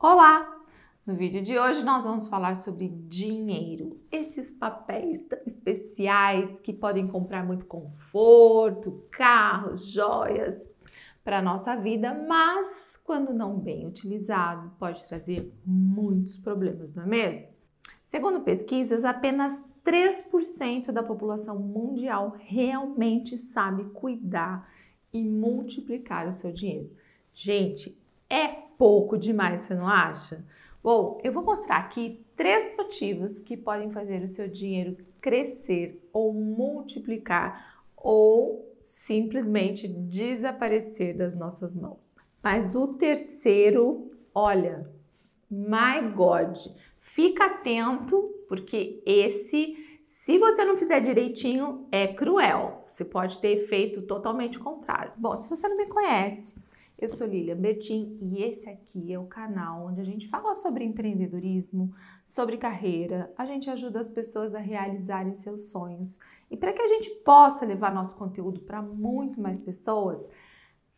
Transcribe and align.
Olá! 0.00 0.62
No 1.04 1.16
vídeo 1.16 1.42
de 1.42 1.58
hoje 1.58 1.82
nós 1.82 2.04
vamos 2.04 2.28
falar 2.28 2.54
sobre 2.54 2.86
dinheiro, 2.86 4.00
esses 4.12 4.52
papéis 4.52 5.26
tão 5.26 5.40
especiais 5.44 6.60
que 6.60 6.72
podem 6.72 7.08
comprar 7.08 7.44
muito 7.44 7.64
conforto, 7.66 9.02
carros, 9.10 9.90
joias 9.90 10.70
para 11.24 11.40
a 11.40 11.42
nossa 11.42 11.74
vida, 11.74 12.14
mas 12.14 12.96
quando 13.04 13.34
não 13.34 13.58
bem 13.58 13.88
utilizado 13.88 14.70
pode 14.78 15.04
trazer 15.08 15.52
muitos 15.66 16.36
problemas, 16.36 16.94
não 16.94 17.02
é 17.02 17.06
mesmo? 17.06 17.50
Segundo 18.04 18.42
pesquisas, 18.42 19.04
apenas 19.04 19.52
3% 19.84 20.92
da 20.92 21.02
população 21.02 21.58
mundial 21.58 22.36
realmente 22.38 23.36
sabe 23.36 23.82
cuidar 23.86 24.70
e 25.12 25.24
multiplicar 25.24 26.28
o 26.28 26.32
seu 26.32 26.52
dinheiro. 26.52 26.88
Gente, 27.34 27.98
é 28.30 28.67
pouco 28.78 29.18
demais, 29.18 29.62
você 29.62 29.74
não 29.74 29.86
acha? 29.86 30.42
Bom, 30.82 31.20
eu 31.24 31.32
vou 31.32 31.42
mostrar 31.42 31.76
aqui 31.76 32.24
três 32.36 32.74
motivos 32.76 33.40
que 33.40 33.56
podem 33.56 33.90
fazer 33.90 34.22
o 34.22 34.28
seu 34.28 34.48
dinheiro 34.48 34.96
crescer 35.20 36.08
ou 36.12 36.32
multiplicar 36.32 37.82
ou 37.96 38.64
simplesmente 38.84 39.88
desaparecer 39.88 41.16
das 41.16 41.34
nossas 41.34 41.74
mãos. 41.76 42.16
Mas 42.42 42.76
o 42.76 42.94
terceiro, 42.94 44.10
olha, 44.32 44.88
my 45.50 46.08
God, 46.14 46.56
fica 47.00 47.46
atento 47.46 48.34
porque 48.48 49.02
esse, 49.04 50.00
se 50.04 50.38
você 50.38 50.64
não 50.64 50.76
fizer 50.76 51.00
direitinho, 51.00 51.86
é 51.90 52.06
cruel. 52.06 52.84
Você 52.86 53.04
pode 53.04 53.38
ter 53.40 53.64
efeito 53.64 54.02
totalmente 54.02 54.58
contrário. 54.58 55.12
Bom, 55.16 55.36
se 55.36 55.48
você 55.48 55.68
não 55.68 55.76
me 55.76 55.86
conhece, 55.86 56.56
eu 56.98 57.08
sou 57.08 57.28
Lilian 57.28 57.56
Bertin 57.56 58.18
e 58.20 58.42
esse 58.42 58.68
aqui 58.68 59.12
é 59.12 59.18
o 59.18 59.26
canal 59.26 59.86
onde 59.86 60.00
a 60.00 60.04
gente 60.04 60.28
fala 60.28 60.52
sobre 60.56 60.84
empreendedorismo, 60.84 61.94
sobre 62.26 62.56
carreira, 62.56 63.32
a 63.38 63.46
gente 63.46 63.70
ajuda 63.70 64.00
as 64.00 64.08
pessoas 64.08 64.52
a 64.52 64.58
realizarem 64.58 65.32
seus 65.32 65.70
sonhos. 65.70 66.18
E 66.50 66.56
para 66.56 66.72
que 66.72 66.82
a 66.82 66.88
gente 66.88 67.08
possa 67.24 67.64
levar 67.64 67.94
nosso 67.94 68.16
conteúdo 68.16 68.62
para 68.62 68.82
muito 68.82 69.40
mais 69.40 69.60
pessoas, 69.60 70.28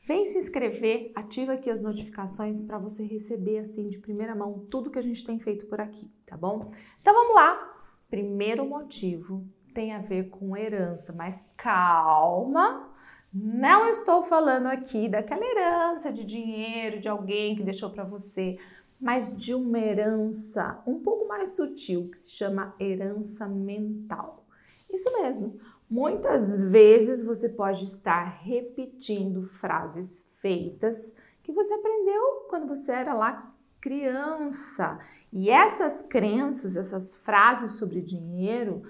vem 0.03 0.25
se 0.25 0.39
inscrever, 0.39 1.13
ativa 1.15 1.53
aqui 1.53 1.69
as 1.69 1.83
notificações 1.83 2.63
para 2.63 2.79
você 2.79 3.05
receber 3.05 3.59
assim 3.59 3.89
de 3.89 3.99
primeira 3.99 4.35
mão 4.35 4.67
tudo 4.71 4.91
que 4.91 4.99
a 4.99 5.03
gente 5.03 5.23
tem 5.23 5.39
feito 5.39 5.67
por 5.67 5.83
aqui, 5.83 6.11
tá 6.25 6.35
bom? 6.35 6.73
Então 7.03 7.13
vamos 7.13 7.35
lá. 7.35 7.67
Primeiro 8.09 8.65
motivo 8.65 9.47
tem 9.75 9.93
a 9.93 9.99
ver 9.99 10.31
com 10.31 10.57
herança, 10.57 11.13
mas 11.13 11.45
calma, 11.59 12.91
não 13.33 13.89
estou 13.89 14.23
falando 14.23 14.67
aqui 14.67 15.09
daquela 15.09 15.45
herança 15.45 16.13
de 16.13 16.25
dinheiro 16.25 17.01
de 17.01 17.09
alguém 17.09 17.55
que 17.55 17.63
deixou 17.63 17.91
para 17.91 18.05
você, 18.05 18.59
mas 19.01 19.35
de 19.37 19.55
uma 19.55 19.79
herança 19.79 20.83
um 20.87 20.99
pouco 20.99 21.27
mais 21.29 21.51
sutil 21.51 22.09
que 22.11 22.19
se 22.19 22.33
chama 22.33 22.75
herança 22.79 23.49
mental. 23.49 24.45
Isso 24.93 25.11
mesmo. 25.21 25.59
Muitas 25.89 26.63
vezes 26.71 27.25
você 27.25 27.49
pode 27.49 27.85
estar 27.85 28.25
repetindo 28.43 29.43
frases 29.43 30.29
feitas 30.41 31.15
que 31.43 31.53
você 31.53 31.73
aprendeu 31.75 32.47
quando 32.49 32.67
você 32.67 32.93
era 32.93 33.15
lá 33.15 33.53
criança. 33.81 34.99
E 35.33 35.49
essas 35.49 36.03
crenças, 36.03 36.77
essas 36.77 37.15
frases 37.15 37.73
sobre 37.73 38.01
dinheiro, 38.03 38.83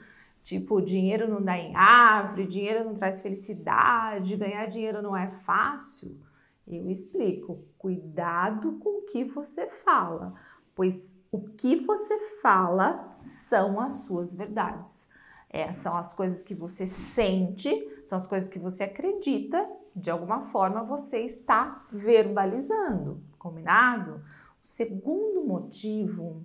Tipo, 0.51 0.83
dinheiro 0.83 1.29
não 1.29 1.41
dá 1.41 1.57
em 1.57 1.77
árvore, 1.77 2.45
dinheiro 2.45 2.85
não 2.85 2.93
traz 2.93 3.21
felicidade, 3.21 4.35
ganhar 4.37 4.67
dinheiro 4.67 5.01
não 5.01 5.17
é 5.17 5.31
fácil. 5.31 6.21
Eu 6.67 6.91
explico. 6.91 7.65
Cuidado 7.79 8.73
com 8.81 8.99
o 8.99 9.03
que 9.03 9.23
você 9.23 9.69
fala, 9.69 10.35
pois 10.75 11.17
o 11.31 11.41
que 11.41 11.77
você 11.77 12.19
fala 12.43 13.15
são 13.17 13.79
as 13.79 14.07
suas 14.07 14.35
verdades. 14.35 15.09
É, 15.49 15.73
são 15.73 15.97
as 15.97 16.13
coisas 16.13 16.43
que 16.43 16.53
você 16.53 16.89
sente, 16.89 18.03
são 18.07 18.19
as 18.19 18.27
coisas 18.27 18.51
que 18.51 18.59
você 18.59 18.83
acredita, 18.83 19.65
de 19.95 20.11
alguma 20.11 20.43
forma 20.43 20.83
você 20.83 21.21
está 21.21 21.87
verbalizando, 21.93 23.23
combinado? 23.39 24.21
O 24.61 24.67
segundo 24.67 25.45
motivo 25.45 26.45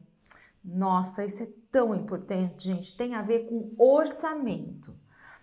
nossa, 0.65 1.23
isso 1.23 1.43
é 1.43 1.47
tão 1.75 1.93
importante, 1.93 2.63
gente, 2.63 2.95
tem 2.95 3.15
a 3.15 3.21
ver 3.21 3.49
com 3.49 3.73
orçamento. 3.77 4.95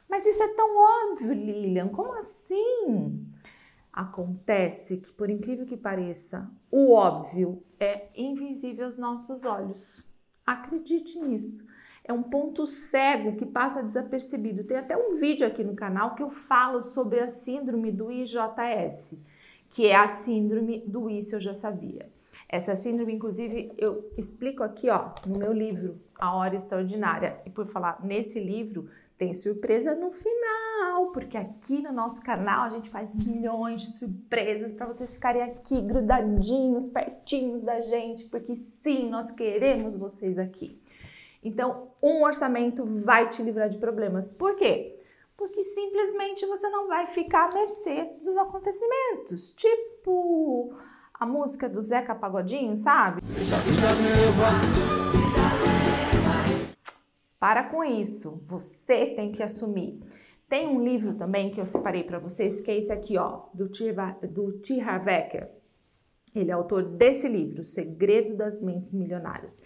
Mas 0.08 0.24
isso 0.24 0.42
é 0.42 0.48
tão 0.54 0.74
óbvio, 0.78 1.34
Lilian, 1.34 1.88
como 1.88 2.14
assim? 2.14 3.30
Acontece 3.92 4.96
que, 4.96 5.12
por 5.12 5.28
incrível 5.28 5.66
que 5.66 5.76
pareça, 5.76 6.50
o 6.70 6.94
óbvio 6.94 7.62
é 7.78 8.08
invisível 8.16 8.86
aos 8.86 8.96
nossos 8.96 9.44
olhos. 9.44 10.02
Acredite 10.46 11.18
nisso. 11.18 11.66
É 12.02 12.14
um 12.14 12.22
ponto 12.22 12.66
cego 12.66 13.36
que 13.36 13.44
passa 13.44 13.82
desapercebido. 13.82 14.64
Tem 14.64 14.78
até 14.78 14.96
um 14.96 15.16
vídeo 15.16 15.46
aqui 15.46 15.62
no 15.62 15.76
canal 15.76 16.14
que 16.14 16.22
eu 16.22 16.30
falo 16.30 16.80
sobre 16.80 17.20
a 17.20 17.28
síndrome 17.28 17.92
do 17.92 18.10
IJS, 18.10 19.18
que 19.68 19.86
é 19.86 19.96
a 19.96 20.08
síndrome 20.08 20.78
do 20.78 21.10
isso 21.10 21.36
eu 21.36 21.40
já 21.42 21.52
sabia. 21.52 22.10
Essa 22.52 22.76
síndrome, 22.76 23.14
inclusive, 23.14 23.72
eu 23.78 24.12
explico 24.14 24.62
aqui, 24.62 24.90
ó, 24.90 25.12
no 25.26 25.38
meu 25.38 25.54
livro, 25.54 25.98
A 26.20 26.36
Hora 26.36 26.54
Extraordinária. 26.54 27.40
E 27.46 27.50
por 27.50 27.66
falar 27.66 28.04
nesse 28.04 28.38
livro, 28.38 28.90
tem 29.16 29.32
surpresa 29.32 29.94
no 29.94 30.12
final, 30.12 31.12
porque 31.12 31.38
aqui 31.38 31.80
no 31.80 31.90
nosso 31.90 32.22
canal 32.22 32.64
a 32.64 32.68
gente 32.68 32.90
faz 32.90 33.14
milhões 33.14 33.80
de 33.80 33.96
surpresas 33.96 34.70
para 34.74 34.84
vocês 34.84 35.14
ficarem 35.14 35.40
aqui 35.40 35.80
grudadinhos, 35.80 36.88
pertinhos 36.88 37.62
da 37.62 37.80
gente, 37.80 38.26
porque 38.26 38.54
sim, 38.54 39.08
nós 39.08 39.30
queremos 39.30 39.96
vocês 39.96 40.38
aqui. 40.38 40.78
Então, 41.42 41.92
um 42.02 42.22
orçamento 42.22 42.84
vai 43.02 43.30
te 43.30 43.42
livrar 43.42 43.70
de 43.70 43.78
problemas. 43.78 44.28
Por 44.28 44.56
quê? 44.56 44.98
Porque 45.38 45.64
simplesmente 45.64 46.44
você 46.44 46.68
não 46.68 46.86
vai 46.86 47.06
ficar 47.06 47.48
à 47.48 47.54
mercê 47.54 48.10
dos 48.22 48.36
acontecimentos. 48.36 49.52
Tipo, 49.52 50.74
a 51.22 51.26
música 51.26 51.68
do 51.68 51.80
Zeca 51.80 52.16
Pagodinho, 52.16 52.74
sabe? 52.76 53.22
Para 57.38 57.62
com 57.62 57.84
isso, 57.84 58.42
você 58.48 59.06
tem 59.06 59.30
que 59.30 59.40
assumir. 59.40 60.00
Tem 60.48 60.66
um 60.66 60.82
livro 60.82 61.14
também 61.14 61.50
que 61.50 61.60
eu 61.60 61.66
separei 61.66 62.02
para 62.02 62.18
vocês, 62.18 62.60
que 62.60 62.72
é 62.72 62.76
esse 62.76 62.90
aqui, 62.90 63.16
ó, 63.16 63.42
do 63.54 63.68
T. 63.68 64.80
Harvecker. 64.80 65.48
Ele 66.34 66.50
é 66.50 66.54
autor 66.54 66.82
desse 66.82 67.28
livro, 67.28 67.62
O 67.62 67.64
Segredo 67.64 68.36
das 68.36 68.60
Mentes 68.60 68.92
Milionárias. 68.92 69.62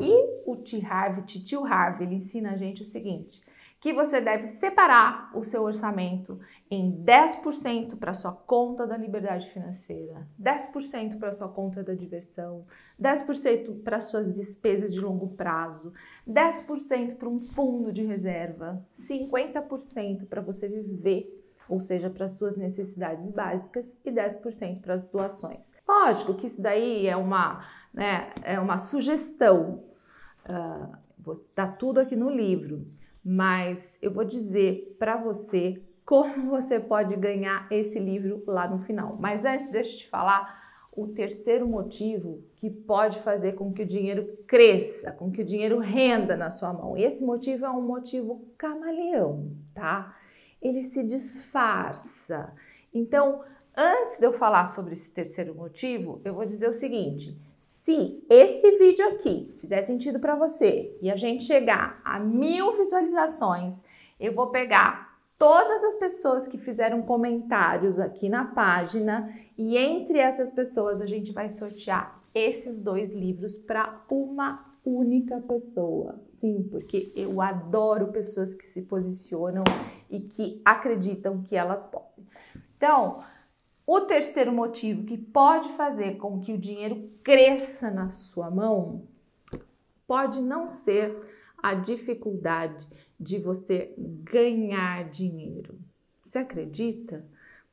E 0.00 0.42
o 0.44 0.56
T. 0.56 0.84
Harvey, 0.84 1.22
Tio 1.22 1.64
Harvey, 1.64 2.08
ele 2.08 2.16
ensina 2.16 2.50
a 2.50 2.56
gente 2.56 2.82
o 2.82 2.84
seguinte: 2.84 3.40
que 3.86 3.92
você 3.92 4.20
deve 4.20 4.48
separar 4.48 5.30
o 5.32 5.44
seu 5.44 5.62
orçamento 5.62 6.40
em 6.68 7.04
10% 7.04 7.96
para 7.96 8.14
sua 8.14 8.32
conta 8.32 8.84
da 8.84 8.96
liberdade 8.96 9.48
financeira, 9.50 10.26
10% 10.42 11.20
para 11.20 11.32
sua 11.32 11.48
conta 11.48 11.84
da 11.84 11.94
diversão, 11.94 12.66
10% 13.00 13.84
para 13.84 14.00
suas 14.00 14.34
despesas 14.34 14.92
de 14.92 14.98
longo 14.98 15.28
prazo, 15.36 15.92
10% 16.28 17.14
para 17.14 17.28
um 17.28 17.38
fundo 17.38 17.92
de 17.92 18.04
reserva, 18.04 18.84
50% 18.92 20.26
para 20.26 20.40
você 20.40 20.68
viver 20.68 21.32
ou 21.68 21.80
seja, 21.80 22.10
para 22.10 22.26
suas 22.26 22.56
necessidades 22.56 23.30
básicas 23.30 23.86
e 24.04 24.10
10% 24.10 24.80
para 24.80 24.94
as 24.94 25.10
doações. 25.10 25.72
Lógico 25.86 26.34
que 26.34 26.46
isso 26.46 26.60
daí 26.60 27.06
é 27.06 27.16
uma, 27.16 27.64
né, 27.94 28.32
é 28.42 28.58
uma 28.58 28.78
sugestão, 28.78 29.84
uh, 30.48 31.36
tá 31.54 31.68
tudo 31.68 31.98
aqui 31.98 32.14
no 32.14 32.30
livro 32.30 32.86
mas 33.28 33.98
eu 34.00 34.12
vou 34.12 34.24
dizer 34.24 34.94
para 35.00 35.16
você 35.16 35.82
como 36.04 36.48
você 36.50 36.78
pode 36.78 37.16
ganhar 37.16 37.66
esse 37.72 37.98
livro 37.98 38.44
lá 38.46 38.68
no 38.68 38.84
final. 38.84 39.16
Mas 39.18 39.44
antes, 39.44 39.68
deixa 39.68 39.94
eu 39.94 39.98
te 39.98 40.08
falar 40.08 40.88
o 40.92 41.08
terceiro 41.08 41.66
motivo 41.66 42.44
que 42.54 42.70
pode 42.70 43.18
fazer 43.22 43.56
com 43.56 43.72
que 43.72 43.82
o 43.82 43.86
dinheiro 43.86 44.38
cresça, 44.46 45.10
com 45.10 45.28
que 45.32 45.42
o 45.42 45.44
dinheiro 45.44 45.80
renda 45.80 46.36
na 46.36 46.50
sua 46.50 46.72
mão. 46.72 46.96
E 46.96 47.02
esse 47.02 47.24
motivo 47.24 47.66
é 47.66 47.70
um 47.70 47.82
motivo 47.82 48.46
camaleão, 48.56 49.50
tá? 49.74 50.16
Ele 50.62 50.80
se 50.80 51.02
disfarça. 51.02 52.54
Então, 52.94 53.42
antes 53.76 54.20
de 54.20 54.24
eu 54.24 54.32
falar 54.32 54.66
sobre 54.66 54.94
esse 54.94 55.10
terceiro 55.10 55.52
motivo, 55.52 56.20
eu 56.24 56.32
vou 56.32 56.46
dizer 56.46 56.68
o 56.68 56.72
seguinte: 56.72 57.36
se 57.86 58.20
esse 58.28 58.68
vídeo 58.78 59.06
aqui 59.10 59.54
fizer 59.60 59.80
sentido 59.82 60.18
para 60.18 60.34
você 60.34 60.98
e 61.00 61.08
a 61.08 61.14
gente 61.14 61.44
chegar 61.44 62.00
a 62.04 62.18
mil 62.18 62.76
visualizações, 62.76 63.80
eu 64.18 64.32
vou 64.32 64.48
pegar 64.48 65.20
todas 65.38 65.84
as 65.84 65.94
pessoas 65.94 66.48
que 66.48 66.58
fizeram 66.58 67.00
comentários 67.02 68.00
aqui 68.00 68.28
na 68.28 68.44
página 68.44 69.32
e 69.56 69.76
entre 69.76 70.18
essas 70.18 70.50
pessoas 70.50 71.00
a 71.00 71.06
gente 71.06 71.30
vai 71.30 71.48
sortear 71.48 72.20
esses 72.34 72.80
dois 72.80 73.12
livros 73.12 73.56
para 73.56 74.04
uma 74.10 74.66
única 74.84 75.40
pessoa. 75.42 76.20
Sim, 76.30 76.66
porque 76.68 77.12
eu 77.14 77.40
adoro 77.40 78.08
pessoas 78.08 78.52
que 78.52 78.66
se 78.66 78.82
posicionam 78.82 79.62
e 80.10 80.18
que 80.18 80.60
acreditam 80.64 81.40
que 81.40 81.54
elas 81.54 81.84
podem. 81.84 82.26
Então, 82.76 83.22
O 83.86 84.00
terceiro 84.00 84.52
motivo 84.52 85.04
que 85.04 85.16
pode 85.16 85.68
fazer 85.74 86.16
com 86.16 86.40
que 86.40 86.52
o 86.52 86.58
dinheiro 86.58 87.08
cresça 87.22 87.88
na 87.88 88.10
sua 88.10 88.50
mão 88.50 89.06
pode 90.08 90.42
não 90.42 90.66
ser 90.66 91.16
a 91.56 91.72
dificuldade 91.72 92.84
de 93.18 93.38
você 93.38 93.94
ganhar 93.96 95.08
dinheiro. 95.08 95.78
Você 96.20 96.38
acredita? 96.38 97.24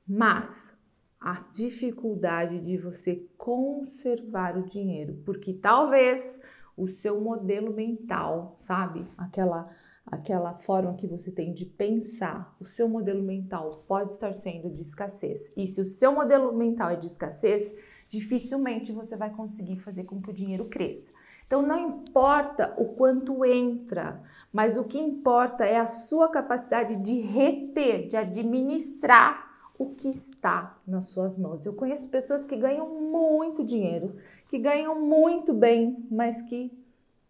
Mas 0.07 0.77
a 1.19 1.43
dificuldade 1.51 2.59
de 2.59 2.77
você 2.77 3.27
conservar 3.35 4.55
o 4.55 4.65
dinheiro, 4.65 5.19
porque 5.25 5.51
talvez 5.53 6.39
o 6.77 6.87
seu 6.87 7.19
modelo 7.21 7.73
mental, 7.73 8.55
sabe? 8.59 9.07
Aquela 9.17 9.67
aquela 10.13 10.53
forma 10.53 10.93
que 10.95 11.07
você 11.07 11.31
tem 11.31 11.53
de 11.53 11.65
pensar, 11.65 12.55
o 12.59 12.63
seu 12.63 12.87
modelo 12.87 13.21
mental 13.21 13.83
pode 13.87 14.11
estar 14.11 14.33
sendo 14.33 14.69
de 14.69 14.81
escassez. 14.81 15.51
E 15.57 15.67
se 15.67 15.81
o 15.81 15.85
seu 15.85 16.13
modelo 16.13 16.53
mental 16.53 16.91
é 16.91 16.95
de 16.95 17.07
escassez, 17.07 17.75
dificilmente 18.07 18.91
você 18.91 19.17
vai 19.17 19.31
conseguir 19.31 19.79
fazer 19.79 20.03
com 20.05 20.21
que 20.21 20.29
o 20.29 20.33
dinheiro 20.33 20.65
cresça. 20.65 21.11
Então 21.45 21.61
não 21.61 21.77
importa 21.79 22.73
o 22.77 22.85
quanto 22.93 23.43
entra, 23.43 24.21
mas 24.51 24.77
o 24.77 24.85
que 24.85 24.99
importa 24.99 25.65
é 25.65 25.77
a 25.77 25.87
sua 25.87 26.29
capacidade 26.29 26.95
de 26.97 27.19
reter, 27.19 28.07
de 28.07 28.15
administrar 28.15 29.51
o 29.77 29.95
que 29.95 30.09
está 30.09 30.77
nas 30.87 31.05
suas 31.05 31.37
mãos. 31.37 31.65
Eu 31.65 31.73
conheço 31.73 32.09
pessoas 32.09 32.45
que 32.45 32.55
ganham 32.55 32.87
muito 32.87 33.63
dinheiro, 33.63 34.15
que 34.47 34.59
ganham 34.59 34.99
muito 35.01 35.53
bem, 35.53 36.07
mas 36.09 36.41
que 36.43 36.71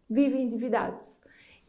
vivem 0.10 0.46
endividados. 0.46 1.20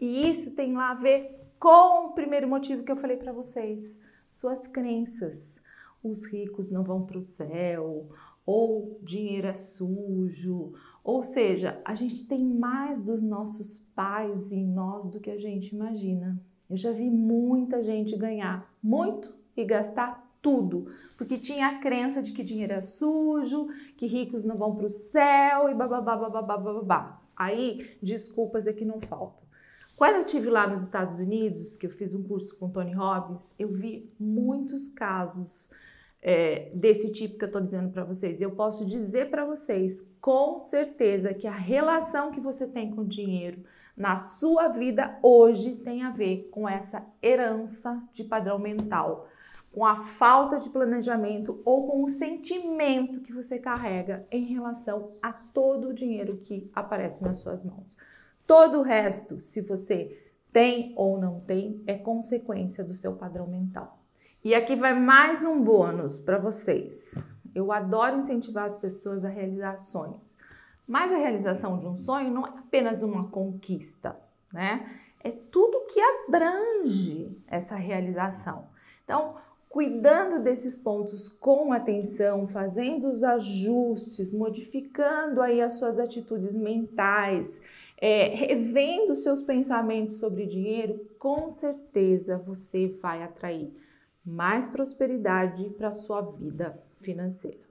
E 0.05 0.29
isso 0.29 0.55
tem 0.55 0.75
lá 0.75 0.91
a 0.91 0.95
ver 0.95 1.35
com 1.59 2.09
o 2.09 2.13
primeiro 2.13 2.47
motivo 2.47 2.83
que 2.83 2.93
eu 2.93 2.97
falei 2.97 3.17
para 3.17 3.33
vocês: 3.33 3.99
suas 4.29 4.67
crenças. 4.67 5.59
Os 6.03 6.27
ricos 6.27 6.71
não 6.71 6.85
vão 6.85 7.07
para 7.07 7.17
o 7.17 7.23
céu, 7.23 8.11
ou 8.45 9.01
dinheiro 9.03 9.47
é 9.47 9.55
sujo, 9.55 10.75
ou 11.03 11.23
seja, 11.23 11.81
a 11.83 11.95
gente 11.95 12.29
tem 12.29 12.45
mais 12.45 13.01
dos 13.01 13.23
nossos 13.23 13.79
pais 13.97 14.53
em 14.53 14.67
nós 14.67 15.07
do 15.07 15.19
que 15.19 15.31
a 15.31 15.39
gente 15.39 15.75
imagina. 15.75 16.39
Eu 16.69 16.77
já 16.77 16.93
vi 16.93 17.09
muita 17.09 17.83
gente 17.83 18.15
ganhar 18.15 18.71
muito 18.83 19.35
e 19.57 19.65
gastar 19.65 20.37
tudo, 20.43 20.93
porque 21.17 21.39
tinha 21.39 21.69
a 21.69 21.79
crença 21.79 22.23
de 22.23 22.33
que 22.33 22.45
dinheiro 22.45 22.75
é 22.75 22.83
sujo, 22.83 23.69
que 23.97 24.07
ricos 24.07 24.45
não 24.45 24.59
vão 24.59 24.77
para 24.77 24.85
o 24.85 24.91
céu 24.91 25.71
e 25.71 25.75
bababá, 25.75 26.15
bababá, 26.15 26.59
bababá. 26.59 27.23
Aí, 27.35 27.97
desculpas 28.03 28.67
é 28.67 28.73
que 28.75 28.85
não 28.85 29.01
faltam. 29.01 29.44
Quando 29.97 30.17
eu 30.17 30.25
tive 30.25 30.51
lá 30.51 30.67
nos 30.67 30.83
Estados 30.83 31.15
Unidos, 31.15 31.77
que 31.77 31.87
eu 31.87 31.91
fiz 31.91 32.15
um 32.15 32.23
curso 32.23 32.57
com 32.57 32.69
Tony 32.69 32.93
Robbins, 32.93 33.55
eu 33.59 33.69
vi 33.69 34.13
muitos 34.19 34.89
casos 34.89 35.71
é, 36.21 36.71
desse 36.75 37.13
tipo 37.13 37.39
que 37.39 37.45
eu 37.45 37.47
estou 37.47 37.61
dizendo 37.61 37.91
para 37.93 38.03
vocês. 38.03 38.41
Eu 38.41 38.51
posso 38.51 38.85
dizer 38.85 39.31
para 39.31 39.45
vocês 39.45 40.03
com 40.21 40.59
certeza 40.59 41.33
que 41.33 41.47
a 41.47 41.53
relação 41.53 42.33
que 42.33 42.41
você 42.41 42.67
tem 42.67 42.91
com 42.91 43.03
o 43.03 43.07
dinheiro 43.07 43.63
na 43.97 44.17
sua 44.17 44.69
vida 44.69 45.17
hoje 45.23 45.77
tem 45.77 46.03
a 46.03 46.11
ver 46.11 46.49
com 46.51 46.69
essa 46.69 47.07
herança 47.23 48.03
de 48.13 48.25
padrão 48.25 48.59
mental, 48.59 49.29
com 49.71 49.85
a 49.85 50.03
falta 50.03 50.59
de 50.59 50.71
planejamento 50.71 51.61
ou 51.65 51.87
com 51.87 52.03
o 52.03 52.09
sentimento 52.09 53.21
que 53.21 53.33
você 53.33 53.59
carrega 53.59 54.27
em 54.31 54.45
relação 54.45 55.13
a 55.23 55.33
todo 55.33 55.91
o 55.91 55.95
dinheiro 55.95 56.39
que 56.39 56.69
aparece 56.75 57.23
nas 57.23 57.39
suas 57.39 57.65
mãos. 57.65 57.97
Todo 58.47 58.81
o 58.81 58.83
resto, 58.83 59.41
se 59.41 59.63
você 59.63 60.21
tem 60.53 60.93
ou 60.97 61.19
não 61.19 61.41
tem, 61.41 61.83
é 61.87 61.95
consequência 61.95 62.85
do 62.85 62.95
seu 62.95 63.15
padrão 63.15 63.47
mental. 63.47 63.99
E 64.45 64.55
aqui 64.55 64.77
vai 64.77 64.93
mais 64.93 65.45
um 65.45 65.63
bônus 65.63 66.19
para 66.19 66.39
vocês. 66.39 67.15
Eu 67.55 67.73
adoro 67.73 68.19
incentivar 68.19 68.65
as 68.65 68.77
pessoas 68.77 69.25
a 69.25 69.29
realizar 69.29 69.79
sonhos. 69.79 70.37
Mas 70.87 71.11
a 71.11 71.17
realização 71.17 71.79
de 71.79 71.87
um 71.87 71.97
sonho 71.97 72.31
não 72.31 72.47
é 72.47 72.51
apenas 72.51 73.03
uma 73.03 73.31
conquista, 73.31 74.15
né? 74.53 74.87
É 75.21 75.31
tudo 75.31 75.87
que 75.87 75.99
abrange 75.99 77.35
essa 77.47 77.77
realização. 77.77 78.67
Então, 79.05 79.37
cuidando 79.71 80.43
desses 80.43 80.77
pontos 80.77 81.29
com 81.29 81.73
atenção, 81.73 82.47
fazendo 82.47 83.09
os 83.09 83.25
ajustes, 83.25 84.33
modificando 84.33 85.41
aí 85.41 85.63
as 85.63 85.79
suas 85.79 85.99
atitudes 85.99 86.55
mentais, 86.55 87.63
é, 88.07 88.35
revendo 88.35 89.17
seus 89.17 89.41
pensamentos 89.41 90.17
sobre 90.17 90.45
dinheiro, 90.45 91.09
com 91.19 91.49
certeza 91.49 92.37
você 92.37 92.87
vai 93.01 93.23
atrair 93.23 93.75
mais 94.23 94.69
prosperidade 94.69 95.71
para 95.71 95.91
sua 95.91 96.21
vida 96.21 96.79
financeira. 97.01 97.65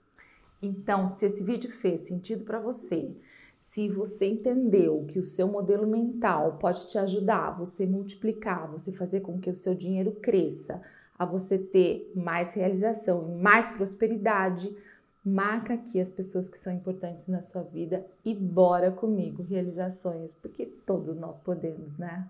Então, 0.59 1.05
se 1.05 1.27
esse 1.27 1.43
vídeo 1.43 1.69
fez 1.69 2.07
sentido 2.07 2.45
para 2.45 2.59
você, 2.59 3.15
se 3.59 3.87
você 3.87 4.25
entendeu 4.25 5.05
que 5.07 5.19
o 5.19 5.23
seu 5.23 5.47
modelo 5.47 5.85
mental 5.85 6.57
pode 6.57 6.87
te 6.87 6.97
ajudar 6.97 7.49
a 7.49 7.51
você 7.51 7.85
multiplicar, 7.85 8.71
você 8.71 8.91
fazer 8.91 9.21
com 9.21 9.37
que 9.37 9.51
o 9.51 9.55
seu 9.55 9.75
dinheiro 9.75 10.13
cresça, 10.13 10.81
a 11.15 11.27
você 11.27 11.59
ter 11.59 12.11
mais 12.15 12.55
realização 12.55 13.37
e 13.37 13.39
mais 13.39 13.69
prosperidade, 13.69 14.75
marca 15.25 15.73
aqui 15.73 15.99
as 15.99 16.11
pessoas 16.11 16.47
que 16.47 16.57
são 16.57 16.73
importantes 16.73 17.27
na 17.27 17.41
sua 17.41 17.63
vida 17.63 18.05
e 18.25 18.35
bora 18.35 18.91
comigo 18.91 19.43
realizar 19.43 19.89
sonhos, 19.89 20.33
porque 20.33 20.65
todos 20.65 21.15
nós 21.15 21.37
podemos, 21.37 21.97
né? 21.97 22.29